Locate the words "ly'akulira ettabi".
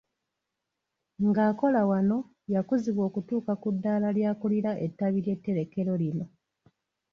4.17-5.19